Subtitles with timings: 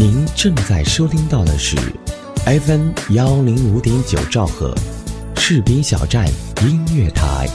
[0.00, 1.76] 您正在收听到的是
[2.46, 4.72] FM 幺零五点九兆赫，
[5.34, 6.24] 士兵小站
[6.62, 7.48] 音乐台。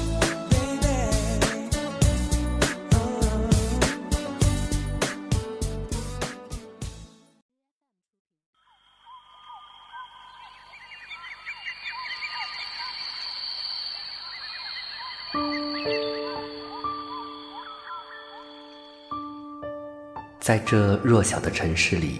[20.42, 22.20] 在这弱小的城市里，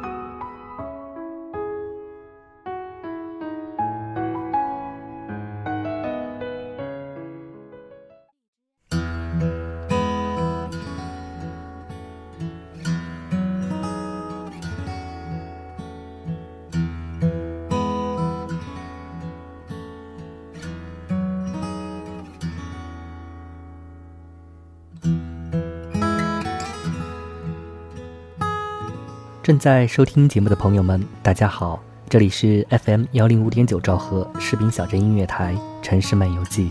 [29.43, 36.65] 正在收听节目的朋友们，大家好，这里是 FM 幺零五点九兆赫士兵小镇音乐台《城市漫游记》，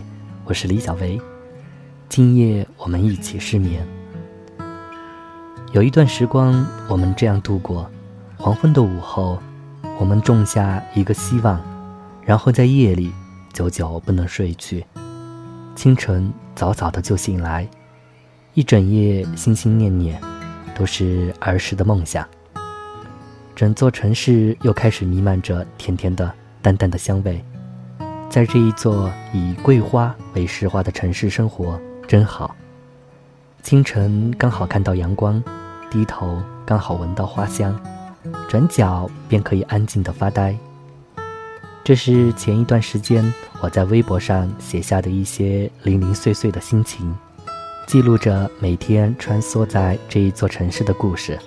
[0.44, 1.20] 我是李小维。
[2.08, 3.84] 今夜我们一起失眠。
[5.72, 7.90] 有一段时光，我们这样度过：
[8.36, 9.42] 黄昏的午后，
[9.98, 11.60] 我们种下一个希望，
[12.24, 13.12] 然后在夜里
[13.52, 14.80] 久久不能睡去；
[15.74, 17.68] 清晨早早的就醒来，
[18.54, 20.20] 一整夜心心念念，
[20.72, 22.24] 都是儿时的梦想。
[23.60, 26.32] 整座城市又开始弥漫着甜甜的、
[26.62, 27.44] 淡淡的香味，
[28.30, 31.78] 在这一座以桂花为诗花的城市生活
[32.08, 32.56] 真好。
[33.62, 35.44] 清晨刚好看到阳光，
[35.90, 37.78] 低头刚好闻到花香，
[38.48, 40.56] 转角便可以安静的发呆。
[41.84, 43.22] 这是前一段时间
[43.60, 47.14] 我在微博上写下的一些零零碎碎的心情，
[47.86, 51.38] 记录着每天穿梭在这一座城市的故事。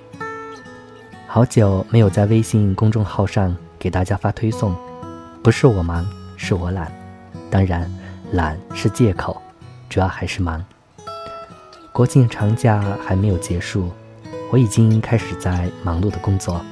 [1.34, 4.76] 好久没有在微信公众号上给大家发推送，
[5.42, 6.06] 不是我忙，
[6.38, 6.92] 是我懒。
[7.50, 7.92] 当然，
[8.34, 9.42] 懒是借口，
[9.90, 10.64] 主要还是忙。
[11.92, 13.90] 国庆长假还没有结束，
[14.52, 16.64] 我已经开始在忙碌的工作。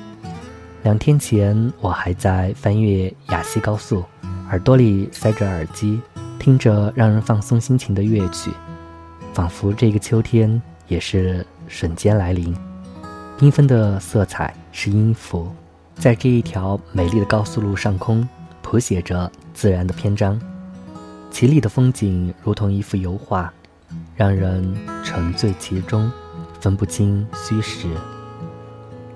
[0.83, 4.05] 两天前，我还在翻越雅西高速，
[4.49, 5.99] 耳朵里塞着耳机，
[6.37, 8.51] 听着让人放松心情的乐曲，
[9.33, 12.55] 仿佛这个秋天也是瞬间来临。
[13.41, 15.49] 缤纷的色彩是音符，
[15.95, 18.29] 在这一条美丽的高速路上空
[18.61, 20.39] 谱写着自然的篇章。
[21.31, 23.51] 绮丽的风景如同一幅油画，
[24.15, 24.71] 让人
[25.03, 26.11] 沉醉其中，
[26.59, 27.87] 分不清虚实。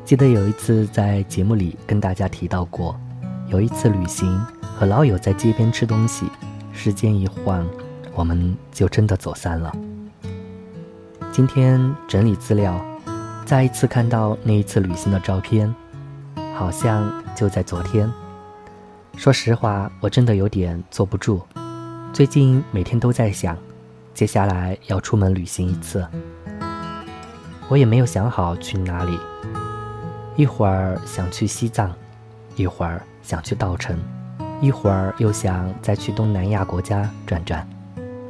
[0.03, 3.00] 记得有一次在节目里跟大家提到过，
[3.47, 4.44] 有一次旅行
[4.75, 6.25] 和老友在街边吃东西，
[6.74, 7.63] 时间一晃，
[8.16, 9.72] 我们就真的走散了。
[11.31, 12.84] 今天整理资料。
[13.45, 15.73] 再一次看到那一次旅行的照片，
[16.56, 18.11] 好像就在昨天。
[19.17, 21.39] 说实话，我真的有点坐不住。
[22.11, 23.56] 最近每天都在想，
[24.16, 26.03] 接下来要出门旅行一次。
[27.69, 29.19] 我也没有想好去哪里，
[30.35, 31.94] 一会儿想去西藏，
[32.56, 33.95] 一会儿想去稻城，
[34.59, 37.67] 一会儿又想再去东南亚国家转转。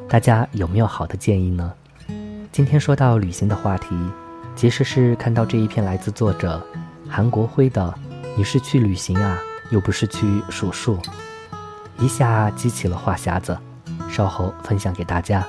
[0.09, 1.73] 大家有没有好的建议呢？
[2.51, 3.95] 今天说到旅行的话题。
[4.55, 6.65] 其实是看到这一篇来自作者
[7.09, 7.93] 韩国辉的
[8.35, 9.37] “你是去旅行啊，
[9.69, 10.97] 又不是去数数”，
[11.99, 13.55] 一下激起了话匣子，
[14.09, 15.45] 稍后分享给大家。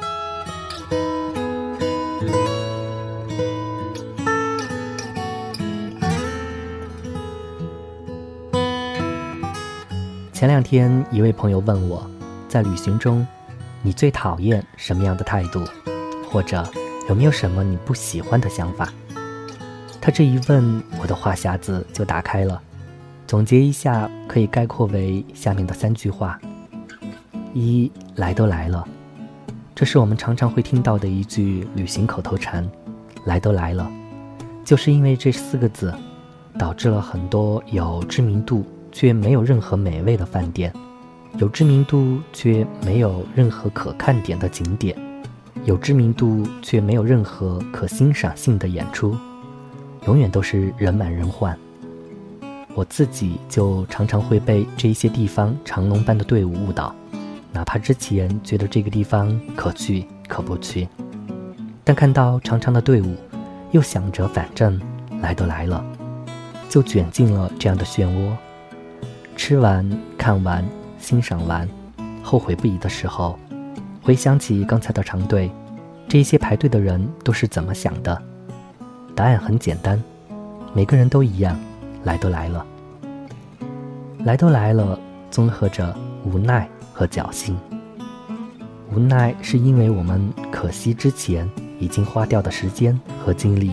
[10.32, 12.08] 前两天，一位朋友问我，
[12.48, 13.26] 在旅行中，
[13.82, 15.64] 你最讨厌什么样的态度，
[16.30, 16.68] 或者？
[17.08, 18.92] 有没有什么你不喜欢的想法？
[20.00, 22.60] 他这一问，我的话匣子就打开了。
[23.26, 26.38] 总结一下，可以概括为下面的三句话：
[27.54, 28.86] 一来都来了，
[29.74, 32.68] 这是我们常常会听到的一句旅行口头禅。
[33.24, 33.90] 来都来了，
[34.64, 35.92] 就是因为这四个字，
[36.56, 40.72] 导致了很多有知名度却没有任何美味的饭店，
[41.38, 44.96] 有知名度却没有任何可看点的景点，
[45.64, 49.16] 有知名度却没有任何可欣赏性的演出，
[50.06, 51.56] 永远都是人满人患。
[52.74, 56.94] 我自己就常常会被这一些地方长龙般的队伍误导，
[57.52, 60.86] 哪怕之前觉得这个地方可去可不去，
[61.82, 63.16] 但看到长长的队伍，
[63.70, 64.78] 又想着反正
[65.22, 65.84] 来都来了，
[66.68, 68.32] 就卷进了这样的漩涡。
[69.36, 69.88] 吃完、
[70.18, 70.64] 看完、
[70.98, 71.66] 欣赏完，
[72.22, 73.38] 后悔不已的时候，
[74.06, 75.50] 回想起刚才的长队，
[76.06, 78.22] 这些排队的人都是怎么想的？
[79.16, 80.00] 答案很简单，
[80.72, 81.58] 每个人都一样。
[82.04, 82.64] 来都来了，
[84.20, 84.96] 来都来了，
[85.28, 85.92] 综合着
[86.24, 87.58] 无奈和侥幸。
[88.94, 91.50] 无奈是因为我们可惜之前
[91.80, 93.72] 已经花掉的时间和精力，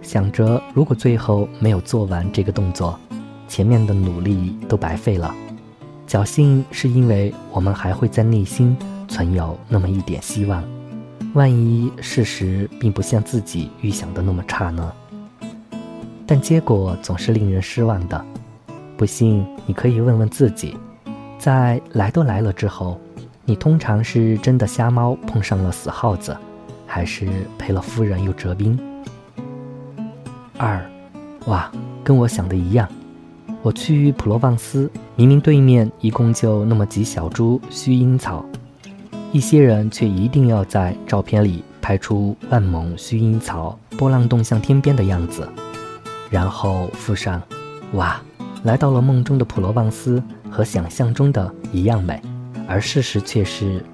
[0.00, 2.98] 想着如果最后没有做完这个动作，
[3.46, 5.34] 前面的努力都白费了。
[6.08, 8.74] 侥幸是因为我们还会在内心
[9.16, 10.62] 存有那么一点希望，
[11.32, 14.92] 万一事实并不像自己预想的那么差呢？
[16.26, 18.24] 但结果总是令人失望的。
[18.94, 20.76] 不信，你可以问问自己，
[21.38, 23.00] 在来都来了之后，
[23.46, 26.36] 你通常是真的瞎猫碰上了死耗子，
[26.86, 27.26] 还是
[27.56, 28.78] 赔了夫人又折兵？
[30.58, 30.84] 二，
[31.46, 31.72] 哇，
[32.04, 32.86] 跟我想的一样。
[33.62, 38.44] 我去普罗旺斯，明明对面一共就那么几小株薰衣草，
[39.36, 45.46] 一些人却一定要在照片里拍出万亩薰衣草波浪动向天边的样子。
[46.30, 47.42] 然后附上，
[47.92, 48.18] 哇，
[48.62, 52.18] 来到了梦中的普罗旺斯，和想象中的一样美，
[52.66, 53.84] 而事实却是，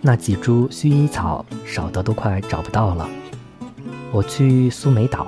[0.00, 3.08] 那几株薰衣草少得都快找不到了。
[4.12, 5.26] 我去苏梅岛，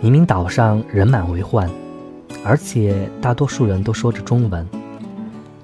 [0.00, 1.68] 明明岛上人满为患，
[2.42, 4.66] 而且大多数人都说着中文，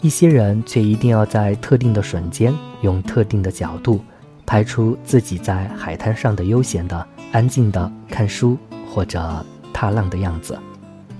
[0.03, 4.01] 一些人却一定要在特定的瞬间，用特定的角度，
[4.45, 8.57] 拍出自己在海滩上的悠闲的、安静的看书
[8.93, 9.45] 或者。
[9.71, 10.59] 踏浪的样子，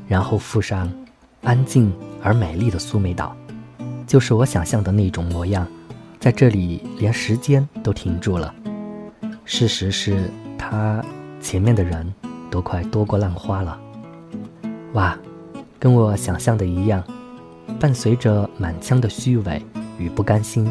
[0.09, 0.93] 然后附上
[1.45, 3.37] 安静而美丽的苏梅岛，
[4.05, 5.65] 就是我想象的那种模样。
[6.19, 8.53] 在这里，连时间都停住了。
[9.45, 10.29] 事实是，
[10.59, 11.01] 他
[11.41, 12.13] 前面的人
[12.51, 13.79] 都快多过浪花了。
[14.95, 15.17] 哇，
[15.79, 17.01] 跟我想象的一样，
[17.79, 19.65] 伴随着满腔的虚伪
[20.01, 20.69] 与不甘心，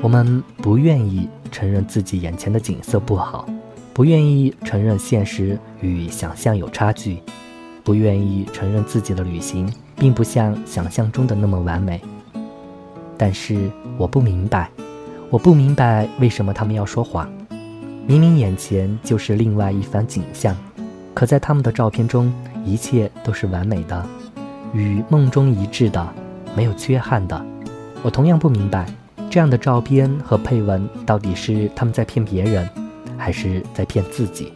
[0.00, 3.48] 我们不愿意承认自己眼前的景色不好。
[3.92, 7.18] 不愿意承认现实与想象有差距，
[7.82, 12.00] 不愿意承认自己的旅行并不像想象中的那么完美。
[13.16, 14.70] 但是我不明白，
[15.30, 17.28] 我不明白为什么他们要说谎。
[18.06, 20.56] 明明眼前就是另外一番景象，
[21.12, 22.32] 可在他们的照片中，
[22.64, 24.06] 一切都是完美的，
[24.72, 26.08] 与梦中一致的，
[26.54, 27.44] 没有缺憾的。
[28.04, 28.86] 我同样不明白，
[29.30, 32.68] 这样的照片和配文到底是他们在骗别人。
[33.20, 34.52] 还是在骗自己，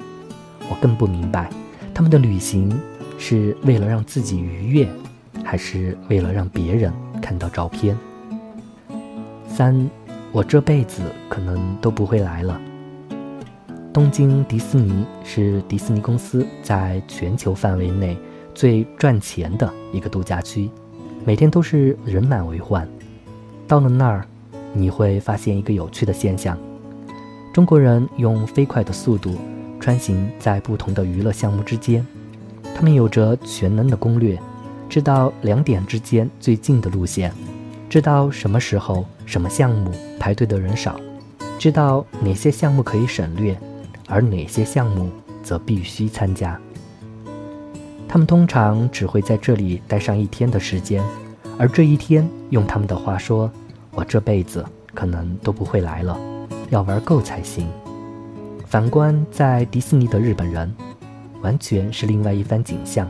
[0.70, 1.50] 我更不明白，
[1.92, 2.80] 他们的旅行
[3.19, 4.88] 是为了让自己愉悦，
[5.42, 7.98] 还是为了让别人看到照片？
[9.48, 9.90] 三，
[10.30, 12.58] 我这辈子可能都不会来了。
[13.92, 18.16] 东京迪士尼是迪士尼公司在全球范围内
[18.54, 20.70] 最赚钱的一个度假区，
[21.24, 22.88] 每天都是人满为患。
[23.66, 24.24] 到了那儿，
[24.72, 26.56] 你会发现一个有趣的现象。
[27.52, 29.36] 中国人用飞快的速度
[29.79, 32.06] 穿行在不同的娱乐项目之间，
[32.74, 34.38] 他们有着全能的攻略，
[34.88, 37.32] 知道两点之间最近的路线，
[37.91, 40.98] 知道什么时候什么项目排队的人少，
[41.58, 43.55] 知道哪些项目可以省略，
[44.08, 45.10] 而哪些项目
[45.43, 46.58] 则必须参加。
[48.08, 51.02] 他们通常只会在这里待上一天的时间，
[51.58, 53.50] 而这一天，用他们的话说，
[53.93, 56.19] 我这辈子可能都不会来了。
[56.70, 57.69] 要玩够才行。
[58.67, 60.75] 反观在迪士尼的日本人，
[61.43, 63.06] 完全是另外一番景象。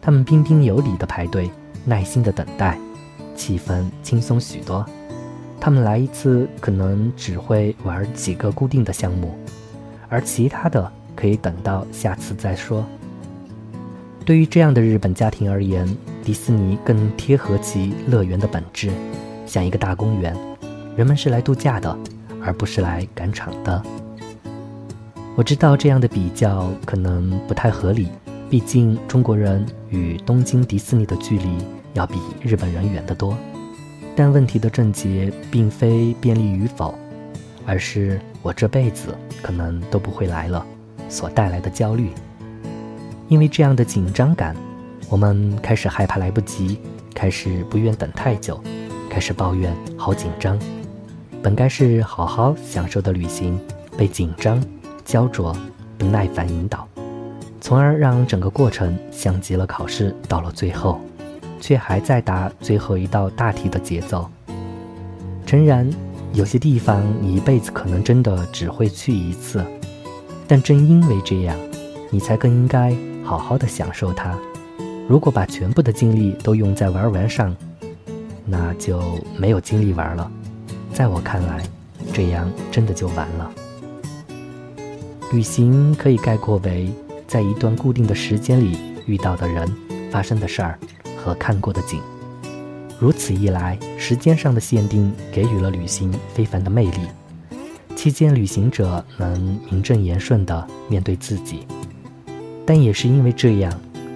[0.00, 1.50] 他们彬彬有礼的排队，
[1.84, 2.78] 耐心的等待，
[3.34, 4.86] 气氛轻松许多。
[5.58, 9.36] 他们来一次可能只会玩几个固定的项目，
[10.08, 12.86] 而其他的可以等到下次再说。
[14.24, 15.86] 对于这样的日本家庭而言，
[16.22, 18.90] 迪士尼更贴合其乐园的本质，
[19.50, 20.36] 像一个大公园，
[20.96, 21.96] 人们是来度假的。
[22.42, 23.82] 而不是来赶场的。
[25.36, 28.08] 我知道这样的比较可能不太合理，
[28.48, 31.58] 毕竟中国人与东京迪士尼的距离
[31.92, 33.36] 要比日本人远得多。
[34.16, 36.94] 但问题的症结并非便利与否，
[37.66, 40.64] 而是我这辈子可能都不会来了
[41.10, 42.10] 所带来的焦虑。
[43.28, 44.56] 因为这样的紧张感，
[45.10, 46.80] 我们开始害怕来不及，
[47.14, 48.58] 开始不愿等太久，
[49.10, 50.56] 开始抱怨，好紧张。
[51.42, 53.58] 本该是好好享受的旅行，
[53.98, 54.62] 被紧张、
[55.04, 55.54] 焦灼、
[55.98, 56.86] 不耐烦引导，
[57.60, 61.00] 从而让整个过程像极了考试到了最后，
[61.60, 64.30] 却还在答最后一道大题的节奏。
[65.44, 65.90] 诚然，
[66.32, 69.64] 有些地方你一辈子可能真的只会去一次，
[70.46, 71.56] 但正因为这样，
[72.10, 74.38] 你才更应该好好的享受它。
[75.08, 77.56] 如果把全部的精力都用在玩玩上，
[78.50, 79.00] 那就
[79.38, 80.30] 没有精力玩了。
[80.92, 81.62] 在我看来，
[82.12, 83.50] 这样真的就完了。
[85.32, 86.92] 旅行可以概括为
[87.28, 88.76] 在一段固定的时间里
[89.06, 89.72] 遇到的人、
[90.10, 90.78] 发生的事儿
[91.16, 92.02] 和看过的景。
[92.98, 96.98] 如此一来，时间上的限定给予了旅行非凡的魅力。
[97.94, 99.40] 期间，旅行者能
[99.70, 101.66] 名正言顺地面对自己，
[102.66, 103.72] 但也是因为这样。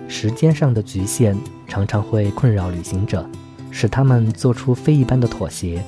[0.07, 1.37] 时间上的局限
[1.67, 3.29] 常常会困扰旅行者，
[3.75, 5.83] 使他们做出非一般的妥协。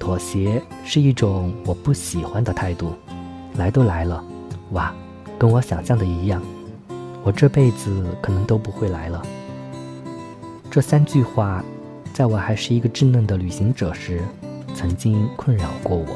[0.00, 2.92] 妥协是一种我不喜欢的态度。
[3.56, 4.22] 来都来了，
[4.72, 4.92] 哇，
[5.38, 6.42] 跟我想象的一样，
[7.22, 9.22] 我这辈子可能都不会来了。
[10.70, 11.64] 这三句话，
[12.12, 14.22] 在我还是一个稚嫩的旅行者时，
[14.74, 16.06] 曾经困扰过我。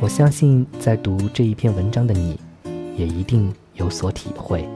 [0.00, 2.40] 我相信，在读这一篇文章的你，
[2.96, 4.66] 也一定有所体会。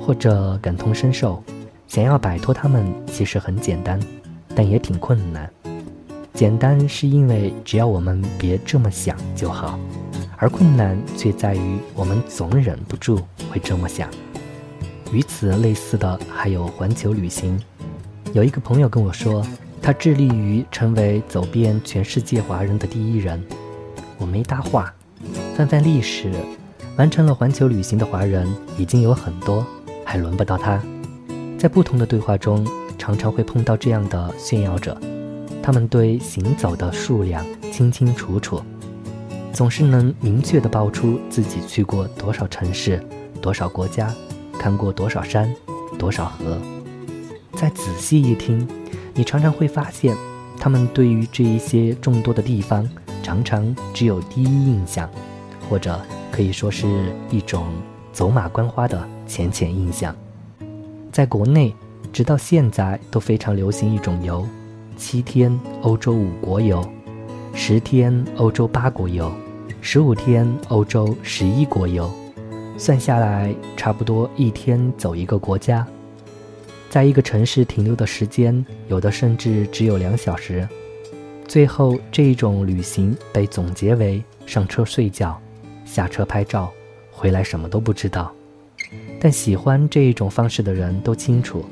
[0.00, 1.42] 或者感同身受，
[1.88, 4.00] 想要摆脱他们其实很简单，
[4.56, 5.48] 但也挺困难。
[6.34, 9.78] 简单是因为只要我们别这么想就好，
[10.36, 13.20] 而困难却在于我们总忍不住
[13.50, 14.10] 会这么想。
[15.12, 17.56] 与此类似的还有环球旅行。
[18.32, 19.46] 有一个朋友跟我说，
[19.80, 23.40] 他致力于成为走遍全世界华人的第一人。
[24.18, 24.92] 我没搭话，
[25.54, 26.32] 翻翻历史，
[26.96, 29.64] 完成了环球旅行的华人已经有很多。
[30.04, 30.80] 还轮不到他。
[31.58, 32.66] 在不同的对话中，
[32.98, 34.98] 常常会碰到这样的炫耀者，
[35.62, 38.60] 他们对行走的数量清清楚楚，
[39.52, 43.02] 总是能明确地报出自己去过多少城市、
[43.40, 44.12] 多少国家，
[44.58, 45.54] 看过多少山、
[45.98, 46.58] 多少河。
[47.54, 48.66] 再仔细一听，
[49.14, 50.16] 你常常会发现，
[50.58, 52.88] 他们对于这一些众多的地方，
[53.22, 55.08] 常常只有第一印象，
[55.68, 56.00] 或者
[56.30, 56.86] 可以说是
[57.30, 57.66] 一种
[58.12, 59.08] 走马观花的。
[59.28, 60.14] 浅浅印象，
[61.10, 61.74] 在国内，
[62.12, 64.46] 直到现在都非常流行一种游：
[64.96, 66.86] 七天欧洲五国游，
[67.54, 69.30] 十天欧洲八国游，
[69.80, 72.10] 十五天欧洲十一国游，
[72.78, 75.86] 算下来差不多一天走一个国家，
[76.88, 80.66] 在一个城市停留的时间，有的甚至只有两小时。
[81.46, 85.40] 最后，这一种旅行被总结为上车睡觉，
[85.84, 86.72] 下车拍照，
[87.10, 88.32] 回来什么都不知道。
[89.20, 91.64] 但喜欢这一种方式的人都清楚，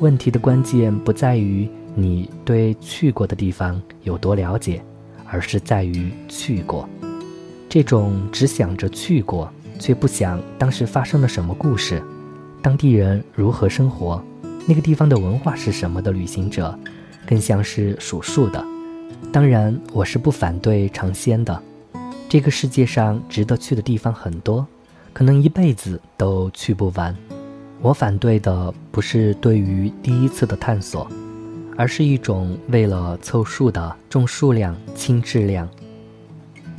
[0.00, 4.82] 问题的关键不在于你对去过的地方有多了解，
[5.26, 6.88] 而是在于去过。
[7.68, 12.02] 这种只想着去过，却不想当时发生了什么故事，
[12.60, 14.22] 当地人如何生活，
[14.66, 16.76] 那个地方的文化是什么的旅行者，
[17.26, 18.64] 更像是数数的。
[19.32, 21.62] 当然，我是不反对尝鲜的。
[22.28, 24.66] 这个世界上值得去的地方很多。
[25.12, 27.14] 可能一辈子都去不完。
[27.84, 31.06] 我反对的不是对于第一次的探索，
[31.76, 35.68] 而是一种为了凑数的重数量轻质量，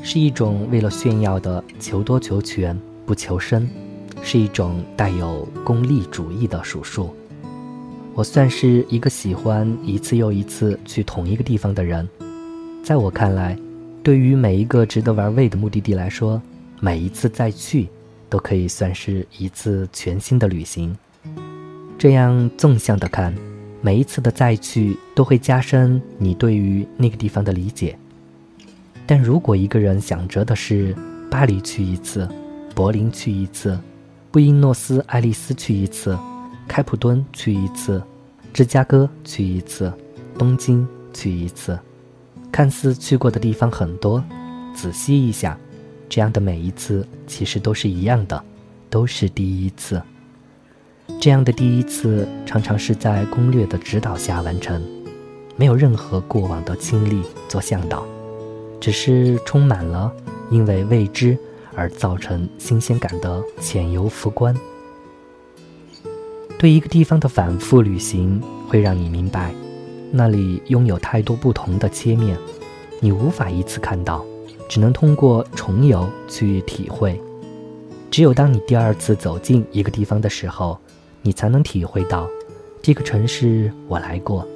[0.02, 3.70] 是一种为了炫耀的求多求全不求深，
[4.24, 7.16] 是一种带有功利主义的数数。
[8.16, 12.10] 我算是一个喜欢一次又一次去同一个地方的人。
[12.82, 13.56] 在我看来，
[14.02, 16.42] 对于每一个值得玩味的目的地来说，
[16.80, 17.88] 每一次再去。
[18.30, 20.98] 都可以算是一次全新的旅行。
[21.98, 23.34] 这样纵向的看，
[23.82, 27.98] 每一次的再去都会加深你对于那个地方的理解。
[29.08, 30.96] 但如果一个人想着的是
[31.30, 32.28] 巴黎去一次，
[32.74, 33.80] 柏林去一次，
[34.32, 36.18] 布宜诺斯艾利斯去一次，
[36.68, 38.04] 开普敦去一次，
[38.54, 39.94] 芝加哥去一次，
[40.38, 41.80] 东京去一次，
[42.52, 44.24] 看似去过的地方很多，
[44.76, 45.58] 仔细一想。
[46.08, 48.44] 这样的每一次其实都是一样的，
[48.90, 50.02] 都是第一次。
[51.20, 54.84] 这样的第一次常常是在攻略的指导下完成，
[55.56, 58.06] 没有任何过往的经历做向导，
[58.80, 60.12] 只是充满了
[60.50, 61.38] 因为未知
[61.76, 64.56] 而造成新鲜感的潜游浮观。
[66.58, 69.54] 对一个地方的反复旅行，会让你明白，
[70.12, 72.38] 那里拥有太多不同的切面，
[73.00, 74.26] 你无法一次看到。
[74.68, 77.20] 只能通过重游去体会。
[78.12, 80.78] 只有当你第二次走进一个地方的时候，
[81.22, 82.28] 你才能体会到，
[82.82, 84.48] 这个城市我来过，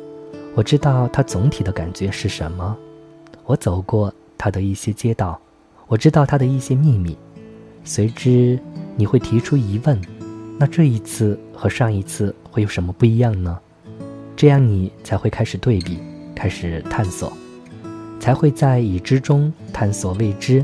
[0.55, 2.77] 我知道它总体的感觉是什么。
[3.45, 5.39] 我走过它的一些街道，
[5.87, 7.17] 我知道它的一些秘密。
[7.83, 8.59] 随之，
[8.95, 9.99] 你会提出疑问：
[10.57, 13.59] 那这一次和上一次会有什么不一样呢？
[14.35, 15.99] 这样你才会开始对比，
[16.35, 17.33] 开始探索，
[18.19, 20.63] 才会在已知中探索未知，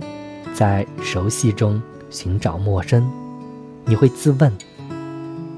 [0.54, 3.10] 在熟悉中寻找陌生。
[3.86, 4.52] 你会自问：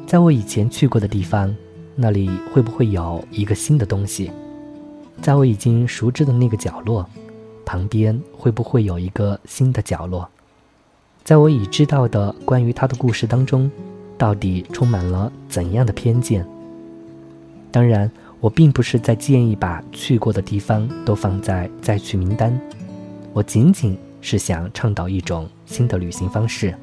[0.06, 1.56] 在我以前去过的地方。
[2.00, 4.32] 那里会不会有一个新的东西？
[5.20, 7.04] 在我已经熟知的那个角落，
[7.66, 10.30] 旁边会不会有一个新的角落？
[11.24, 13.72] 在我已知道的关于他的故事当中，
[14.16, 16.46] 到底充满了怎样的偏见？
[17.72, 22.60] 当然，我并不是在建议把去过的地方都放在再去名单，
[23.34, 26.74] 我仅仅是想倡导一种新的旅行方式。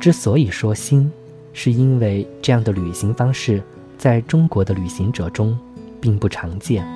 [0.00, 1.10] 之所以说新，
[1.52, 3.62] 是因为这样的旅行方式。
[3.96, 5.58] 在中国的旅行者中，
[6.00, 6.86] 并不常见。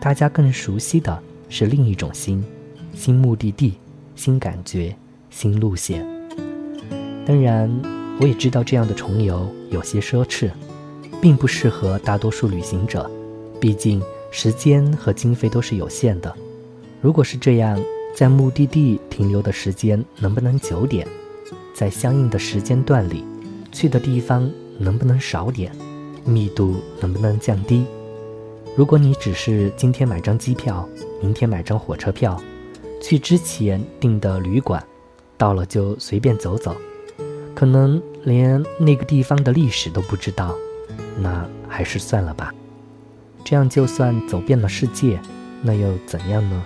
[0.00, 1.16] 大家更熟悉的
[1.48, 2.44] 是另一种新，
[2.92, 3.74] 新目的地、
[4.16, 4.96] 新感觉、
[5.30, 6.04] 新路线。
[7.24, 7.70] 当然，
[8.20, 10.50] 我也知道这样的重游有些奢侈，
[11.24, 13.10] 并不适合大多数旅行者。
[13.58, 16.30] 毕竟时间和经费都是有限的。
[17.00, 17.82] 如果是这样，
[18.14, 21.08] 在目的地停留的时间能不能久点？
[21.74, 23.24] 在相应的时间段里，
[23.72, 25.72] 去的地方能不能少点？
[26.26, 27.86] 密度能不能降低？
[28.76, 30.86] 如果你只是今天买张机票，
[31.22, 32.38] 明天买张火车票，
[33.00, 34.86] 去之前订的旅馆，
[35.38, 36.76] 到了就随便走走，
[37.54, 40.54] 可能连那个地方的历史都不知道，
[41.18, 42.52] 那还是算了吧。
[43.44, 45.20] 这样就算走遍了世界，
[45.62, 46.64] 那又怎样呢？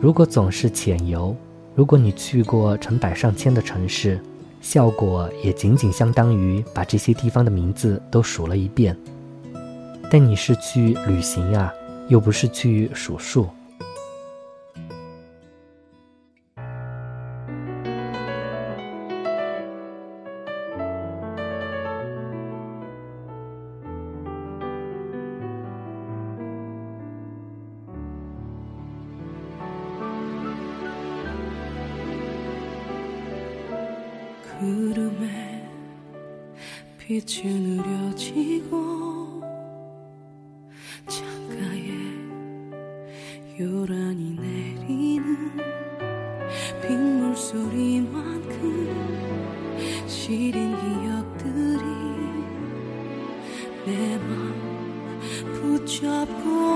[0.00, 1.36] 如果总是浅游，
[1.74, 4.20] 如果你去过成百上千的城市。
[4.60, 8.96] 效果也仅仅相当于把这些地方的名字都数了一遍，
[10.10, 11.70] 但你是去旅行啊，
[12.08, 13.46] 又不是去数数。
[34.84, 35.66] 구름에
[36.98, 39.40] 빛이 느려지고
[41.08, 41.88] 창가에
[43.58, 45.56] 요란히 내리는
[46.82, 48.60] 빗물 소리만큼
[50.06, 51.82] 시린 기억들이
[53.86, 54.54] 내 맘
[55.62, 56.73] 붙잡고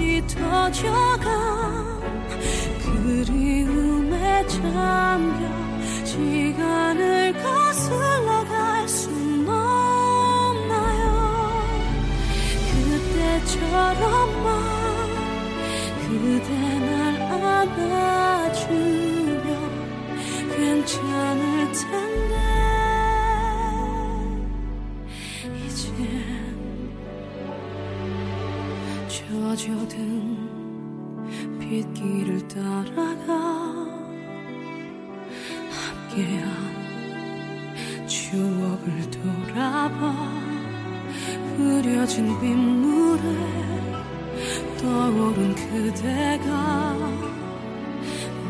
[0.00, 1.28] 짙어져가
[2.82, 5.46] 그리움에 잠겨
[6.06, 7.09] 시간을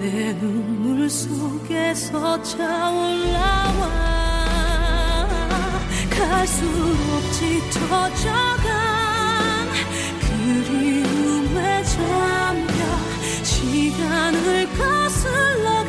[0.01, 3.91] 내 눈물 속에서 차올라와
[6.09, 8.65] 갈수록 짙어져가
[10.23, 15.80] 그리움에 잠겨 시간을 거슬러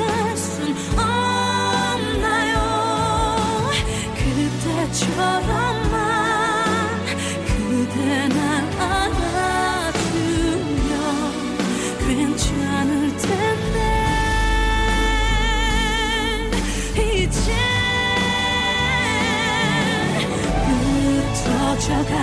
[21.81, 22.13] 흩어져가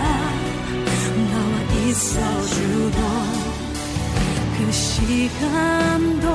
[1.88, 3.00] 있어주던
[4.56, 6.26] 그 시간도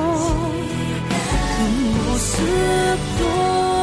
[1.08, 1.62] 그
[1.96, 3.73] 모습도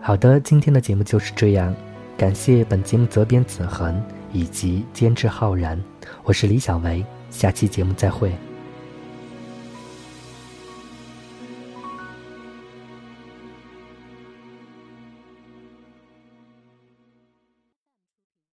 [0.00, 1.74] 好的，今天的节目就是这样，
[2.16, 4.00] 感谢本节目责编子恒
[4.32, 5.82] 以及监制浩然，
[6.22, 8.32] 我是李小维，下期节目再会。